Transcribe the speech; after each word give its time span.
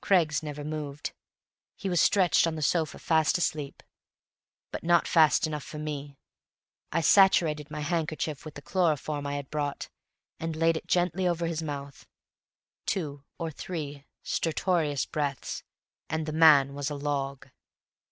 Craggs 0.00 0.42
never 0.42 0.64
moved; 0.64 1.12
he 1.76 1.88
was 1.88 2.00
stretched 2.00 2.44
on 2.48 2.56
the 2.56 2.60
sofa 2.60 2.98
fast 2.98 3.38
asleep. 3.38 3.84
But 4.72 4.82
not 4.82 5.06
fast 5.06 5.46
enough 5.46 5.62
for 5.62 5.78
me. 5.78 6.18
I 6.90 7.00
saturated 7.00 7.70
my 7.70 7.82
handkerchief 7.82 8.44
with 8.44 8.54
the 8.54 8.62
chloroform 8.62 9.28
I 9.28 9.34
had 9.36 9.48
brought, 9.48 9.88
and 10.40 10.56
laid 10.56 10.76
it 10.76 10.88
gently 10.88 11.28
over 11.28 11.46
his 11.46 11.62
mouth. 11.62 12.04
Two 12.84 13.22
or 13.38 13.52
three 13.52 14.04
stertorous 14.24 15.06
breaths, 15.06 15.62
and 16.10 16.26
the 16.26 16.32
man 16.32 16.74
was 16.74 16.90
a 16.90 16.96
log. 16.96 17.48